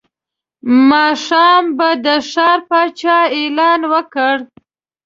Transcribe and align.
ماښام 0.89 1.63
به 1.77 1.89
د 2.05 2.07
ښار 2.29 2.59
پاچا 2.69 3.17
اعلان 3.37 3.81
وکړ. 3.91 4.35